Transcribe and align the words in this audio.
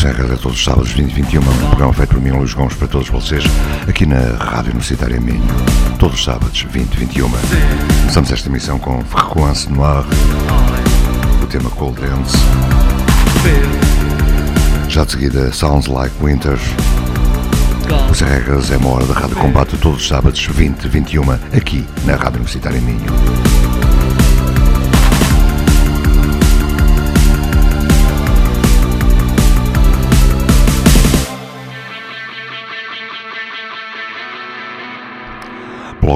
Serra 0.00 0.24
a 0.32 0.36
todos 0.36 0.56
os 0.56 0.64
sábados 0.64 0.92
20 0.92 1.10
e 1.10 1.14
21, 1.14 1.40
um 1.40 1.68
programa 1.68 1.92
feito 1.92 2.14
por 2.14 2.22
mim, 2.22 2.30
Luís 2.30 2.54
Gomes, 2.54 2.74
para 2.74 2.86
todos 2.86 3.08
vocês, 3.08 3.42
aqui 3.88 4.06
na 4.06 4.20
Rádio 4.38 4.70
Universitária 4.70 5.20
Minho, 5.20 5.42
todos 5.98 6.20
os 6.20 6.24
sábados 6.24 6.62
20 6.70 6.94
e 6.94 6.96
21. 6.98 7.28
Começamos 8.00 8.30
esta 8.30 8.48
emissão 8.48 8.78
com 8.78 9.04
Frequence 9.04 9.68
Noir, 9.68 10.04
o 11.42 11.46
tema 11.46 11.68
Cold 11.70 12.00
Dance. 12.00 12.36
Já 14.88 15.04
de 15.04 15.10
seguida, 15.10 15.52
Sounds 15.52 15.88
Like 15.88 16.14
Winter. 16.24 16.58
Os 18.10 18.20
regras 18.20 18.70
é 18.70 18.76
uma 18.76 18.90
hora 18.90 19.06
da 19.06 19.14
Rádio 19.14 19.36
Combate 19.36 19.76
todos 19.78 20.02
os 20.02 20.08
sábados 20.08 20.46
20 20.46 20.84
e 20.84 20.88
21, 20.88 21.32
aqui 21.56 21.84
na 22.04 22.14
Rádio 22.14 22.36
Universitária 22.36 22.80
Minho. 22.80 23.49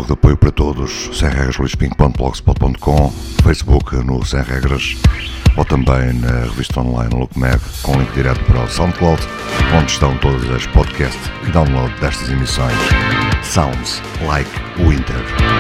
Blog 0.05 0.07
de 0.07 0.13
apoio 0.13 0.37
para 0.37 0.51
todos, 0.51 1.11
sem 1.13 1.29
regras 1.29 1.57
Facebook 3.43 3.97
no 3.97 4.25
Sem 4.25 4.43
Regras 4.43 4.97
ou 5.57 5.65
também 5.65 6.13
na 6.15 6.41
revista 6.41 6.81
online 6.81 7.15
Look 7.15 7.39
Mag 7.39 7.61
com 7.83 7.97
link 7.99 8.13
direto 8.13 8.43
para 8.45 8.65
o 8.65 8.69
SoundCloud, 8.69 9.23
onde 9.77 9.93
estão 9.93 10.17
todas 10.19 10.51
as 10.51 10.67
podcasts 10.69 11.31
e 11.47 11.51
download 11.51 11.93
destas 12.01 12.29
emissões. 12.29 12.77
Sounds 13.43 14.03
Like 14.27 14.51
Winter. 14.79 15.54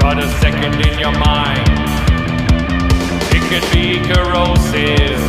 But 0.00 0.18
a 0.18 0.28
second 0.40 0.74
in 0.86 0.98
your 0.98 1.12
mind. 1.18 1.66
It 3.36 3.42
can 3.50 3.64
be 3.72 3.98
corrosive 4.12 5.20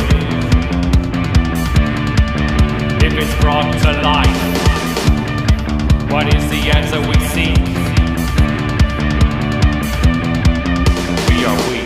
if 3.02 3.12
it's 3.14 3.40
brought 3.40 3.72
to 3.82 3.92
life. 4.02 4.42
What 6.10 6.32
is 6.34 6.48
the 6.50 6.70
answer 6.76 7.00
we 7.00 7.18
seek? 7.34 7.64
We 11.28 11.44
are 11.44 11.70
weak. 11.70 11.85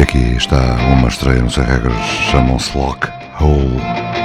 E 0.00 0.02
aqui 0.02 0.34
está 0.34 0.76
uma 0.94 1.08
estreia, 1.08 1.42
não 1.42 1.50
sei 1.50 1.62
regras, 1.62 1.92
chamam-se 2.30 2.74
Lock 2.74 3.06
Hole. 3.38 4.19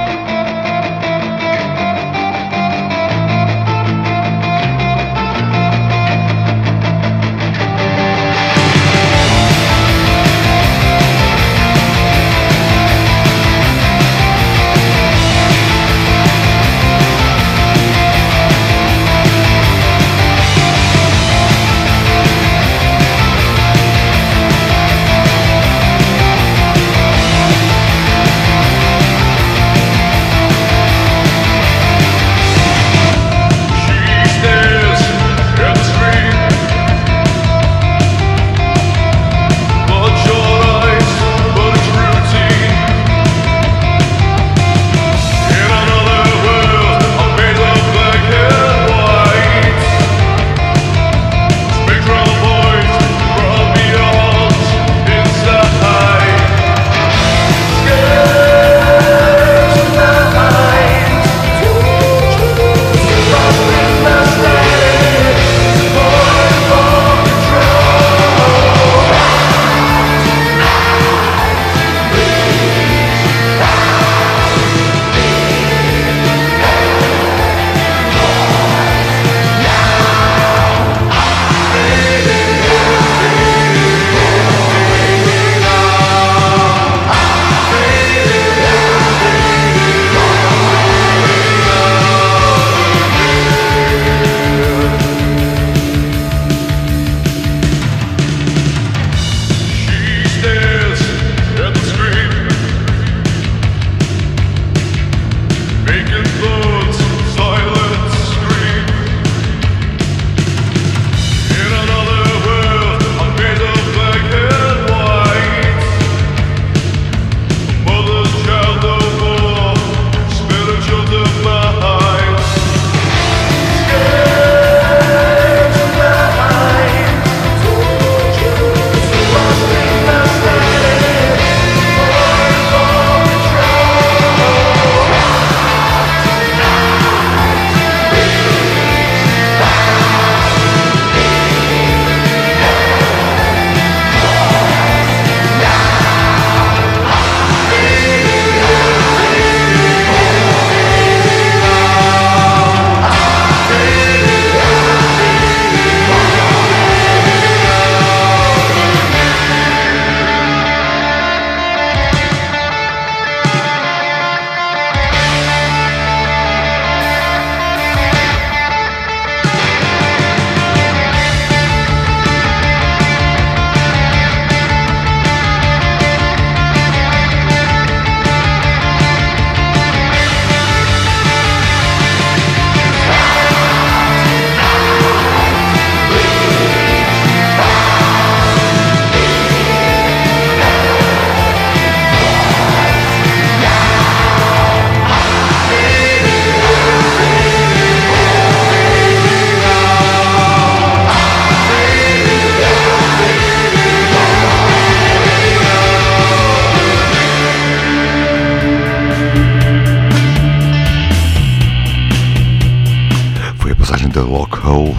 passagem 213.86 214.08
da 214.08 214.22
Lock 214.22 214.66
Hole. 214.66 214.96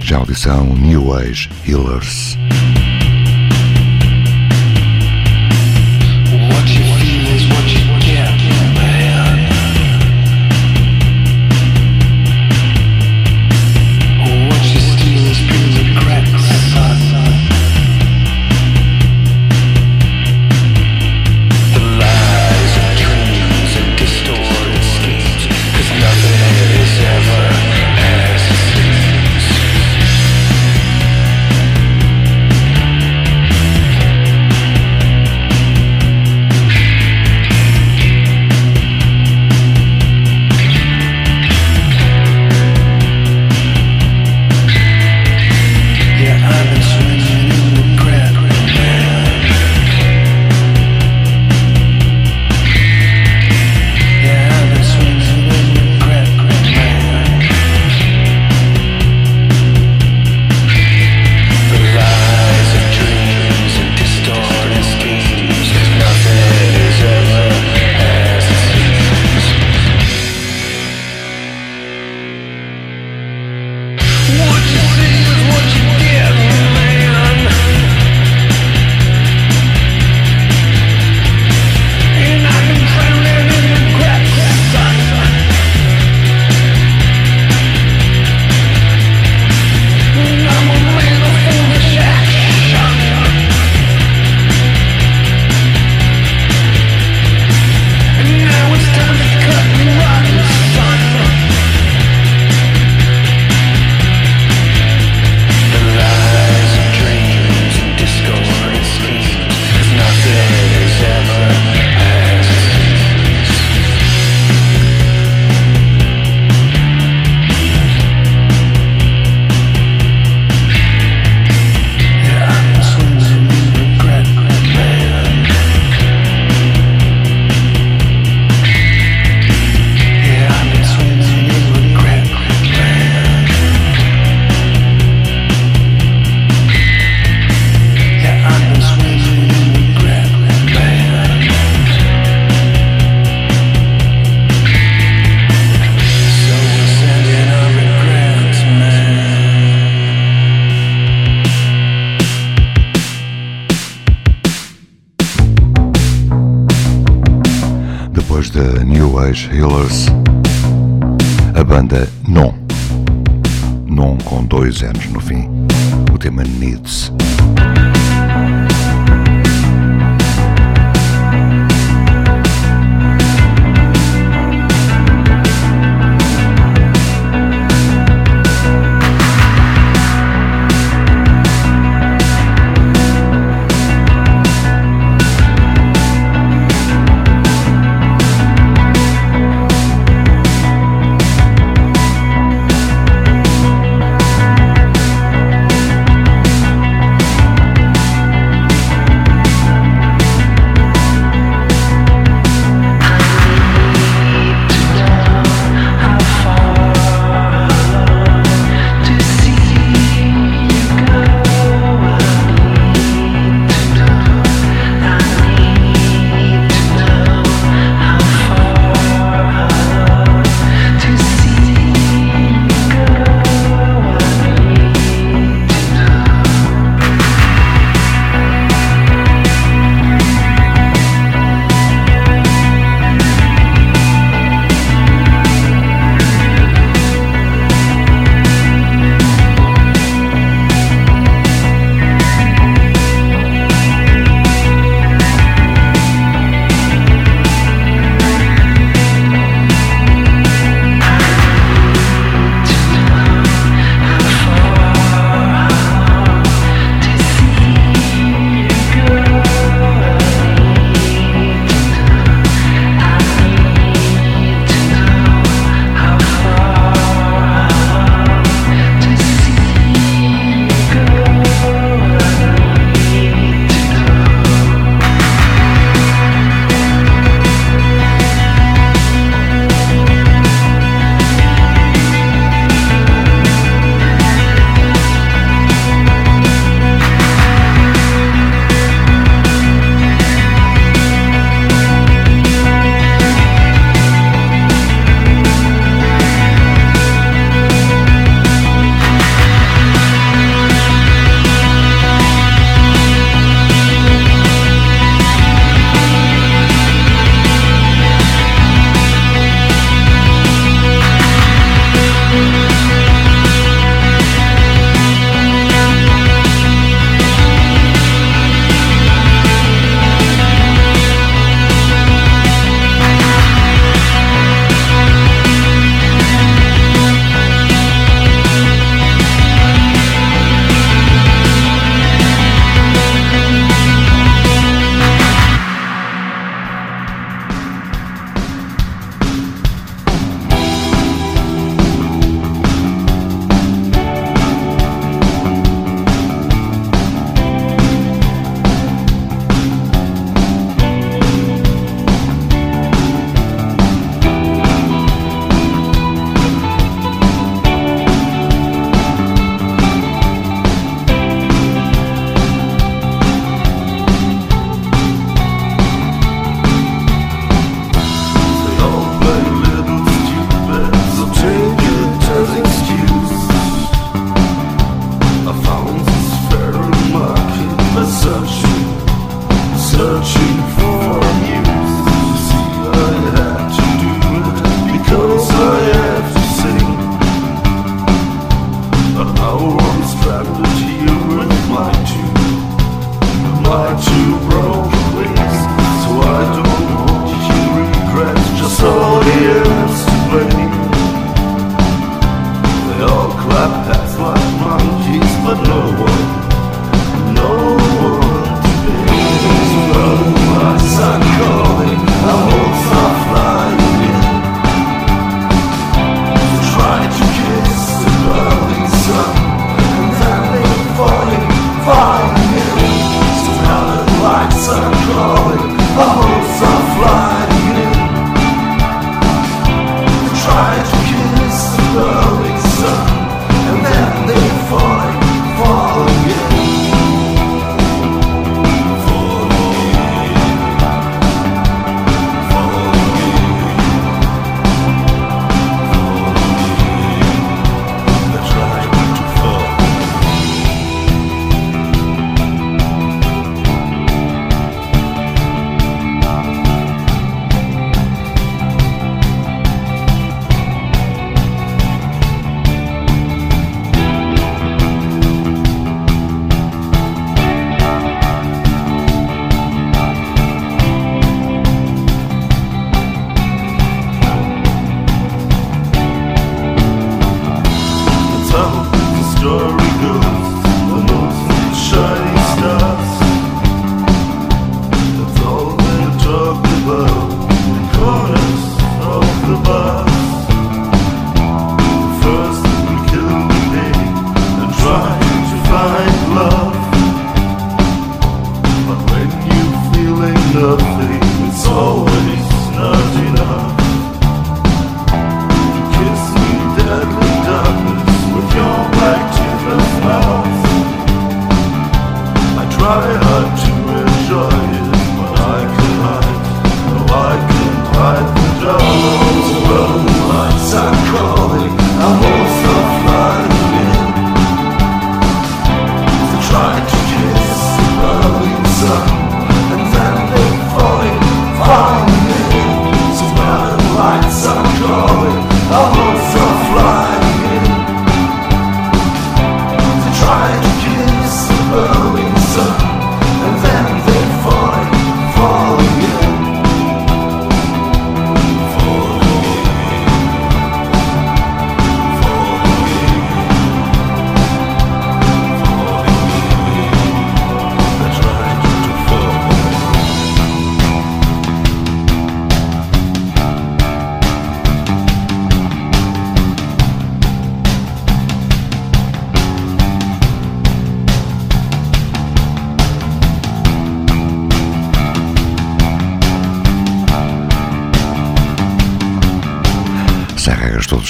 Já 0.00 0.16
a 0.16 0.18
audição 0.18 0.74
New 0.74 1.14
Age 1.14 1.48
Healers. 1.64 2.36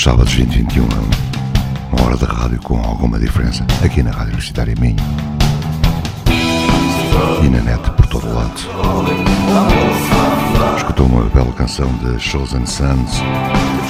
Sábados 0.06 0.34
20 0.34 0.54
e 0.54 0.58
21, 0.58 0.84
uma 1.90 2.06
hora 2.06 2.16
de 2.16 2.24
rádio 2.26 2.62
com 2.62 2.80
alguma 2.80 3.18
diferença, 3.18 3.66
aqui 3.84 4.04
na 4.04 4.12
Rádio 4.12 4.34
Universitária 4.34 4.72
Minho 4.78 4.94
e 7.42 7.48
na 7.48 7.60
net 7.60 7.90
por 7.90 8.06
todo 8.06 8.24
o 8.28 8.32
lado. 8.32 8.52
Escutou 10.76 11.06
uma 11.06 11.24
bela 11.24 11.52
canção 11.54 11.92
de 11.94 12.20
Shows 12.20 12.54
and 12.54 12.66
Sons, 12.66 13.20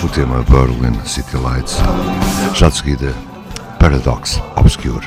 o 0.03 0.09
tema 0.09 0.43
Berlin 0.49 0.99
City 1.05 1.37
Lights, 1.37 1.83
já 2.55 2.71
de 2.71 2.77
seguida 2.79 3.13
Paradox 3.79 4.41
Obscure. 4.57 5.07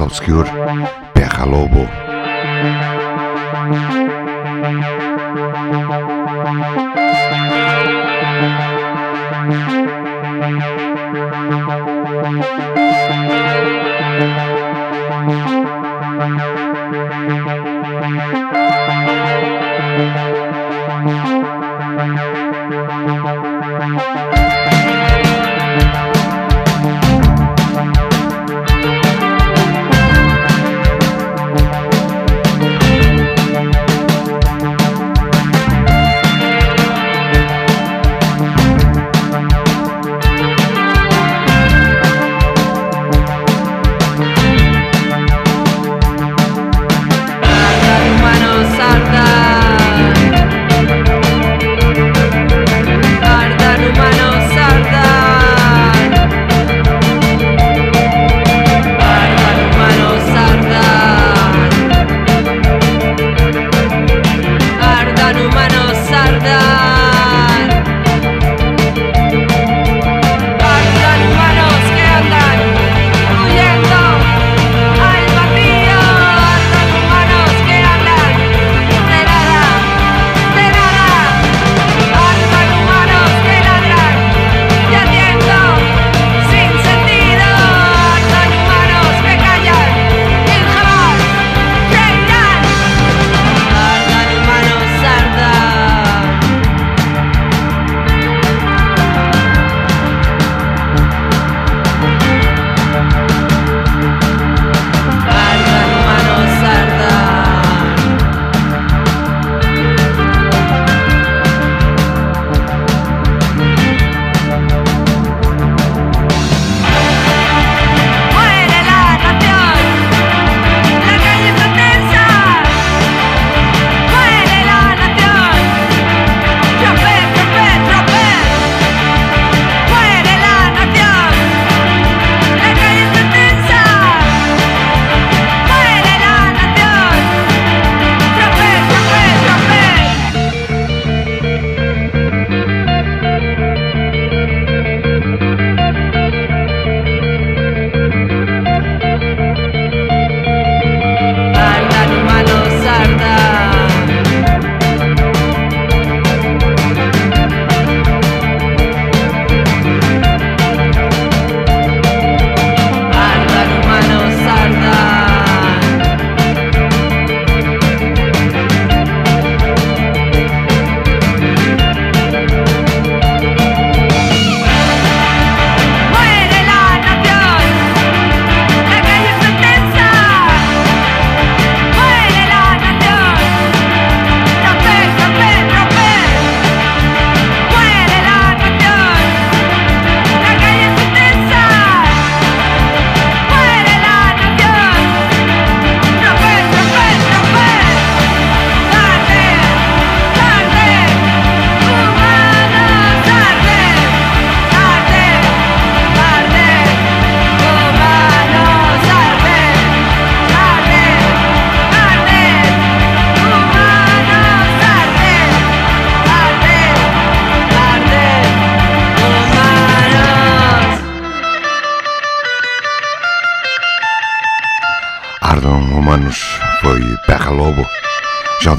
Obscur, 0.00 0.44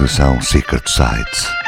são 0.10 0.42
Secret 0.42 0.84
Sites. 0.90 1.65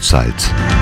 Sites. 0.00 0.81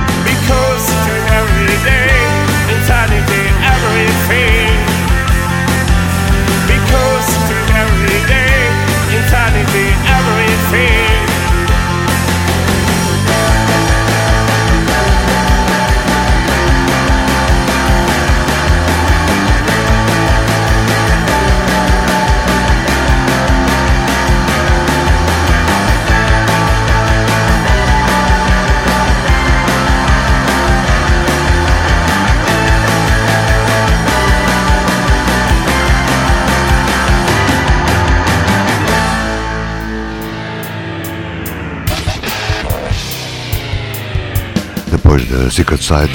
Secret 45.60 45.82
Sight, 45.82 46.10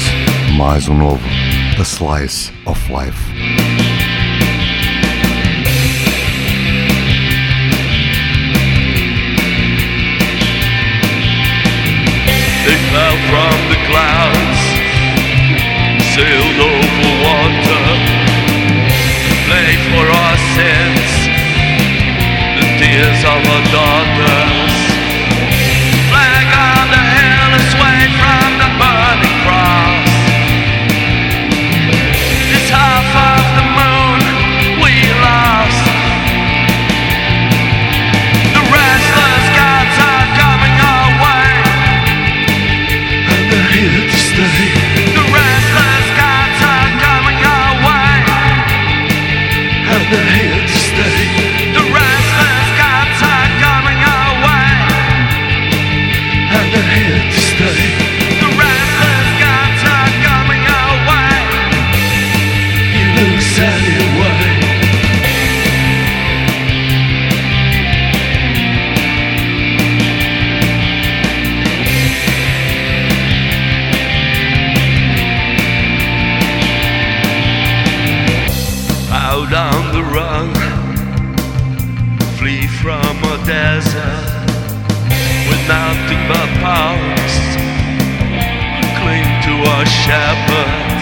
mais 0.57 0.87
um 0.89 0.95
novo, 0.95 1.21
A 1.79 1.85
Slice 1.85 2.51
of 2.65 2.89
Life. 2.89 3.15
They 12.65 12.77
fell 12.89 13.17
from 13.29 13.57
the 13.69 13.77
clouds, 13.85 14.61
sailed 16.15 16.59
over 16.59 17.11
water, 17.21 17.85
played 19.45 19.81
for 19.93 20.05
our 20.09 20.37
sins, 20.55 21.09
the 22.57 22.65
tears 22.79 23.23
of 23.23 23.47
our 23.47 23.63
daughter. 23.71 24.64
a 89.63 89.85
shepherd. 89.85 90.94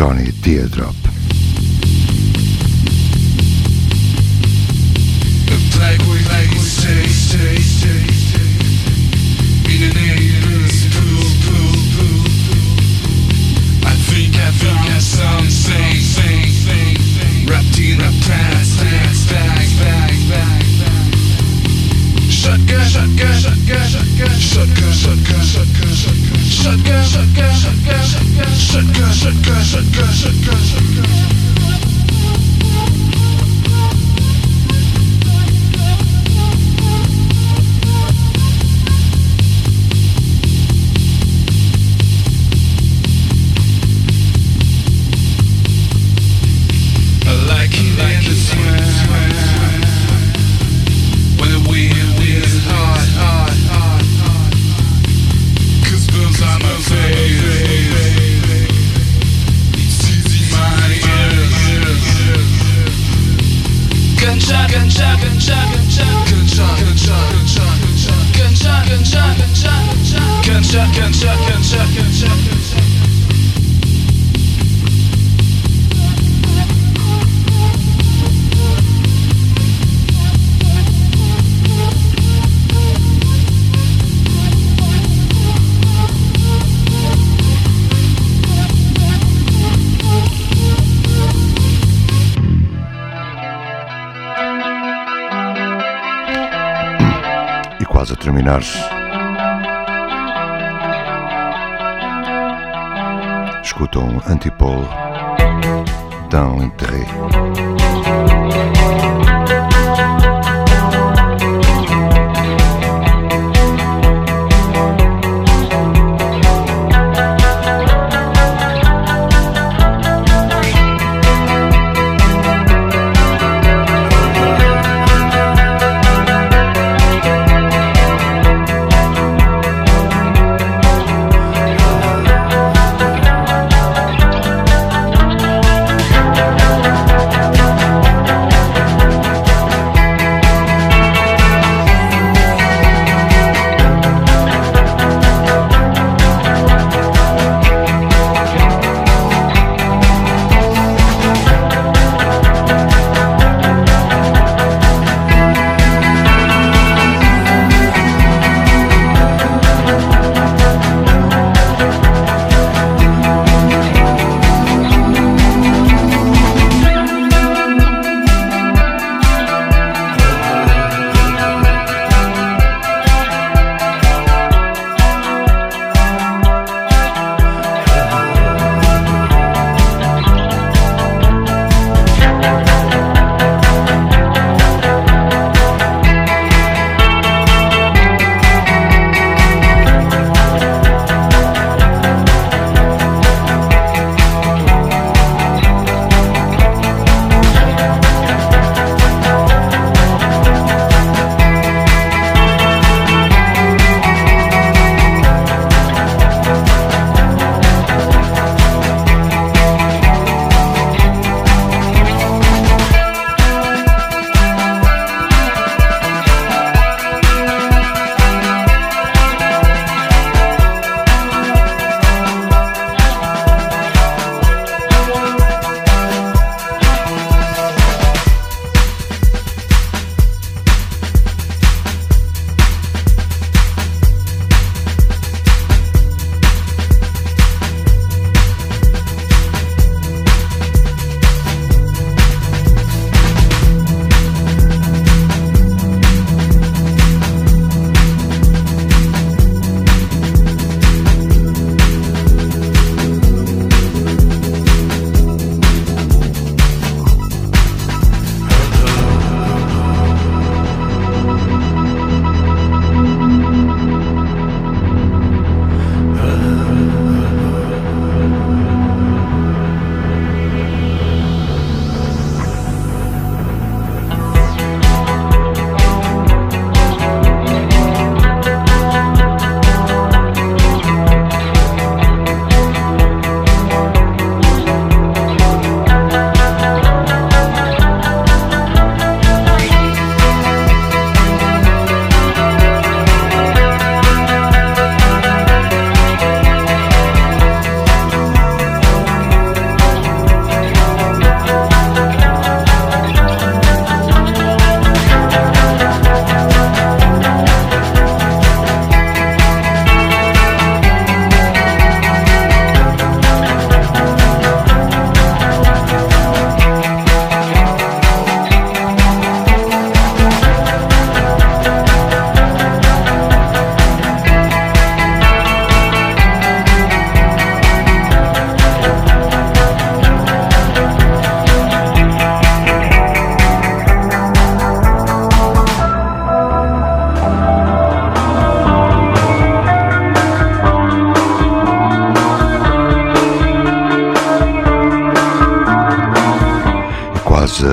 Jonny 0.00 0.32
Teardrop. 0.40 0.99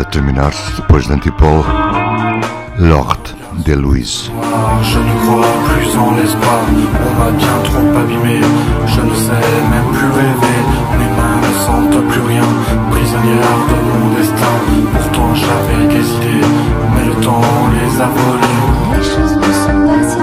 Terminar, 0.10 0.52
depois 0.78 1.00
de 1.00 1.14
Antipolo, 1.14 1.64
L'Horte 2.78 3.36
de 3.66 3.74
Louise. 3.74 4.30
Je 4.84 5.00
ne 5.00 5.14
crois 5.24 5.48
plus 5.70 5.98
en 5.98 6.12
l'espoir, 6.16 6.60
on 6.68 7.12
m'a 7.20 7.32
bien 7.32 7.58
trop 7.64 8.00
abîmé. 8.00 8.42
Je 8.86 9.02
ne 9.02 9.16
sais 9.16 9.48
même 9.72 9.90
plus 9.94 10.12
rêver, 10.12 10.60
mes 11.00 11.12
mains 11.18 11.40
ne 11.42 11.52
sentent 11.66 12.08
plus 12.10 12.22
rien. 12.22 12.48
Prisonnière 12.92 13.58
de 13.70 13.78
mon 13.90 14.16
destin, 14.16 14.56
pourtant 14.94 15.34
j'avais 15.36 15.88
des 15.88 16.08
idées, 16.16 16.48
mais 16.94 17.06
le 17.06 17.16
temps 17.22 17.42
les 17.74 18.02
a 18.02 18.08
volées. 18.08 18.98
Les 18.98 19.04
choses 19.04 19.36
ne 19.38 19.52
sont 19.54 19.80
pas 19.88 20.02
si 20.10 20.17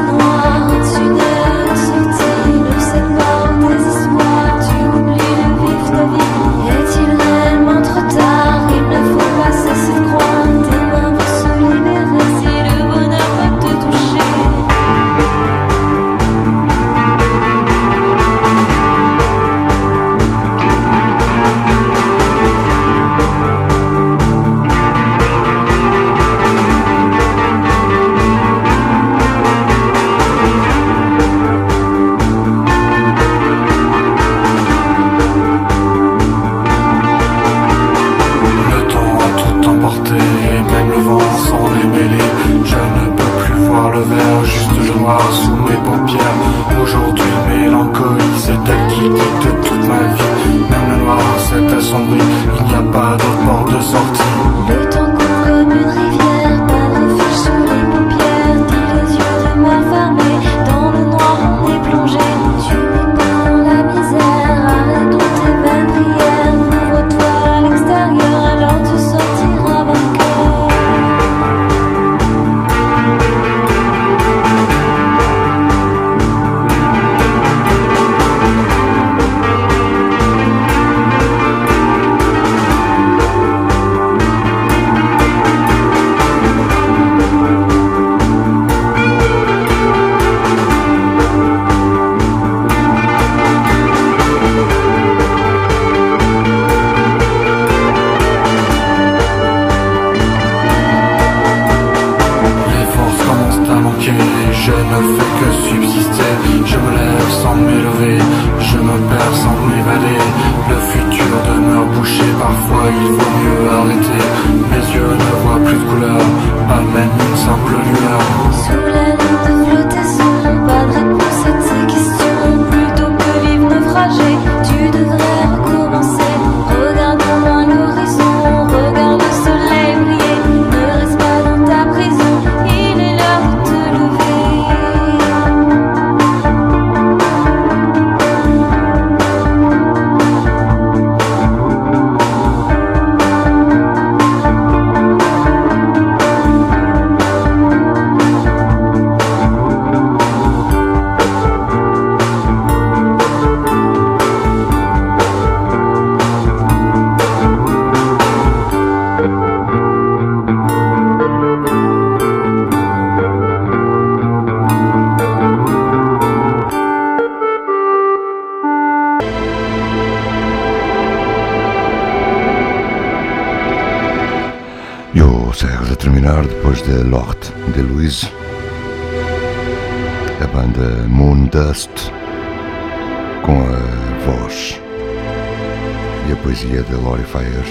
poesia 186.55 186.82
de 186.82 186.94
Lory 186.94 187.24
Fayer. 187.24 187.64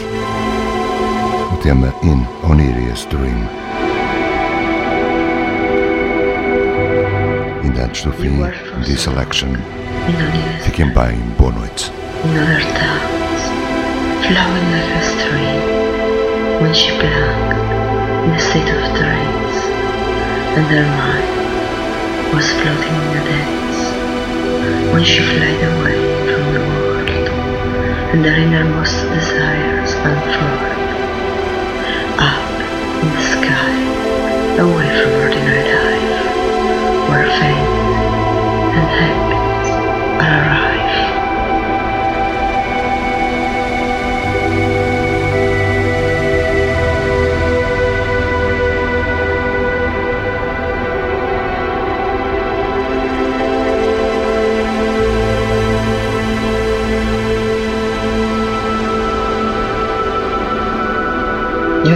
O 1.53 1.57
tema 1.57 1.93
In 2.03 2.27
Onyria's 2.43 3.05
Dream. 3.05 3.47
Ainda 7.63 7.83
antes 7.85 8.03
do 8.03 8.11
fim 8.11 8.43
de 8.85 8.97
Selektion. 8.97 9.55
Fiquem 10.65 10.89
bem, 10.89 11.17
boa 11.37 11.51
noite. 11.53 11.91
in 12.25 12.37
other 12.37 12.59
towns, 12.59 13.41
flowing 14.27 14.67
like 14.71 14.91
a 14.91 15.03
stream, 15.11 15.61
when 16.61 16.73
she 16.73 16.91
belonged 16.97 17.55
in 18.25 18.31
a 18.31 18.39
state 18.39 18.69
of 18.69 18.83
trance, 18.97 19.57
and 20.57 20.65
her 20.67 20.87
mind 20.99 22.33
was 22.33 22.51
floating 22.51 22.95
in 22.95 23.07
the 23.13 23.23
depths, 23.31 24.93
when 24.93 25.03
she 25.03 25.19
fled 25.19 25.79
away 25.79 26.02
and 28.13 28.23
her 28.23 28.35
innermost 28.35 28.93
desires 29.09 29.93
unfurled, 30.05 30.77
up 32.21 32.45
in 33.01 33.09
the 33.09 33.21
sky, 33.33 33.75
away 34.59 34.89
from 35.01 35.13
ordinary 35.13 35.73
life, 35.73 37.09
where 37.09 37.25
fame 37.39 37.73
and 38.77 38.87
happiness 39.01 39.69
are 40.21 40.45
arrived. 40.45 40.62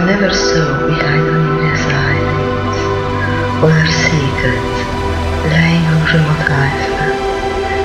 Never 0.08 0.32
saw 0.32 0.88
behind 0.88 1.20
Olivia's 1.20 1.84
eyelids 1.84 2.78
all 3.60 3.68
her 3.68 3.92
secrets 4.08 4.78
lying 5.52 5.84
on 5.84 6.00
remote 6.08 6.48
iceberg. 6.48 7.18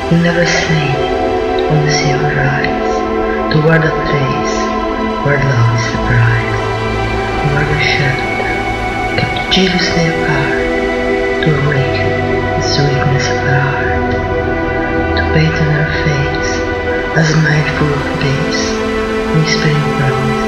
You 0.07 0.17
never 0.23 0.45
sailed 0.47 1.67
on 1.67 1.83
the 1.83 1.91
sea 1.91 2.15
of 2.15 2.23
toward 3.51 3.83
a 3.83 3.93
place 4.07 4.55
where 5.27 5.35
love 5.35 5.71
is 5.75 5.85
the 5.91 5.99
prize, 6.07 6.63
where 7.51 7.67
the 7.67 7.81
shelter 7.91 8.55
kept 9.19 9.51
jealously 9.51 10.07
apart 10.15 10.63
to 11.43 11.49
awaken 11.51 12.13
the 12.55 12.63
sweetness 12.63 13.27
of 13.35 13.39
her 13.51 13.61
heart, 13.67 14.11
to 15.19 15.23
paint 15.35 15.55
on 15.59 15.71
her 15.75 15.91
face 16.07 16.51
a 17.19 17.23
smile 17.35 17.67
full 17.75 17.91
of 17.91 18.03
bliss, 18.15 18.59
whispering 19.35 19.83
promises 19.99 20.42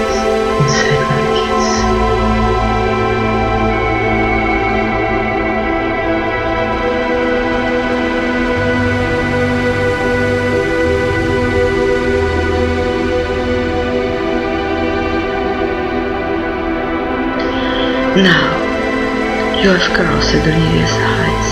Now, 18.15 18.47
you 19.59 19.75
have 19.75 19.91
crossed 19.91 20.31
Olivia's 20.35 20.95
eyes, 21.03 21.49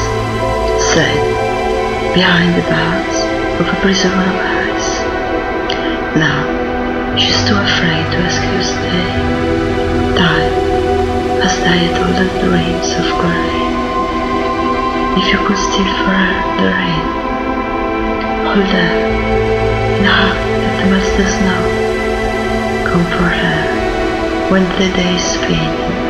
said, 0.95 1.20
behind 2.16 2.55
the 2.55 2.64
bars 2.72 3.18
of 3.59 3.68
a 3.68 3.76
prison 3.84 4.16
of 4.16 4.32
ice. 4.72 5.03
Now, 6.16 7.20
she's 7.20 7.36
too 7.43 7.59
afraid 7.59 8.07
to 8.16 8.18
ask 8.24 8.39
you 8.47 8.64
stay. 8.64 9.11
Time 10.16 10.55
has 11.43 11.59
died 11.68 11.99
all 11.99 12.16
the 12.16 12.32
dreams 12.39 12.95
of 12.95 13.11
grey. 13.20 13.59
If 15.20 15.36
you 15.36 15.39
could 15.43 15.59
steal 15.59 15.91
for 15.99 16.16
her 16.16 16.34
the 16.64 16.70
rain, 16.80 17.05
hold 18.47 18.72
her 18.72 18.91
in 19.99 20.03
that 20.07 21.14
the 21.20 21.28
snow. 21.28 21.61
Come 22.88 23.03
for 23.20 23.28
her 23.28 24.49
when 24.49 24.64
the 24.80 24.95
day 24.95 25.16
is 25.16 25.36
fading. 25.43 26.03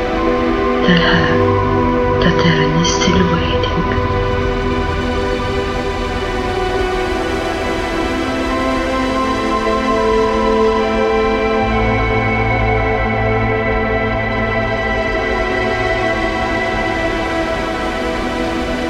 Tell 0.83 0.97
her 0.97 2.19
that 2.19 2.37
heaven 2.43 2.71
is 2.83 2.91
still 2.91 3.23
waiting. 3.31 3.83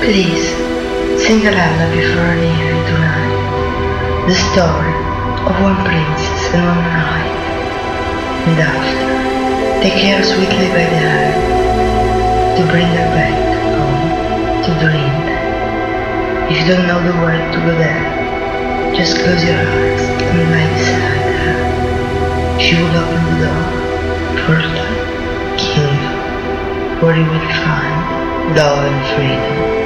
Please, 0.02 0.50
sing 1.22 1.46
a 1.46 1.52
lullaby 1.52 2.02
for 2.10 2.34
tonight. 2.90 3.34
The 4.26 4.34
story 4.50 4.94
of 5.46 5.54
one 5.62 5.78
princess 5.86 6.54
and 6.56 6.66
one 6.66 6.84
knight. 6.90 7.38
And 8.48 8.60
after, 8.60 9.84
take 9.84 10.02
her 10.10 10.24
sweetly 10.24 10.70
by 10.70 10.90
the 10.90 10.98
hand 10.98 11.63
to 12.56 12.64
bring 12.68 12.86
her 12.86 13.10
back 13.18 13.34
home 13.74 14.62
to 14.64 14.70
dreamland. 14.80 16.52
If 16.52 16.62
you 16.62 16.68
don't 16.68 16.86
know 16.86 17.02
the 17.02 17.18
word 17.18 17.42
to 17.52 17.60
go 17.66 17.74
there, 17.76 18.94
just 18.96 19.18
close 19.18 19.44
your 19.44 19.56
eyes 19.58 20.02
and 20.02 20.52
lie 20.52 20.70
beside 20.78 21.34
her. 21.42 22.60
She 22.60 22.76
will 22.76 22.94
open 22.94 23.22
the 23.26 23.38
door, 23.42 23.64
portal, 24.46 24.86
kingdom, 25.58 27.02
where 27.02 27.18
you 27.18 27.26
will 27.26 27.50
find 27.66 28.56
love 28.56 28.86
and 28.86 29.02
freedom. 29.16 29.83